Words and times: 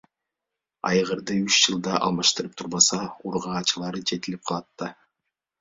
Айгырды 0.91 1.35
үч 1.41 1.59
жылда 1.65 1.99
алмаштырып 2.07 2.57
турбаса, 2.63 3.01
ургаачылары 3.33 4.05
жетилип 4.13 4.47
калат 4.49 4.69
да. 4.85 4.91